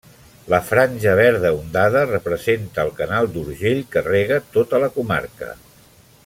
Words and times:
La 0.51 0.59
franja 0.69 1.11
verda 1.19 1.51
ondada 1.57 2.01
representa 2.13 2.87
el 2.87 2.91
Canal 3.03 3.29
d'Urgell 3.35 3.85
que 3.97 4.05
rega 4.11 4.41
tota 4.57 4.81
la 4.87 4.91
comarca. 4.99 5.53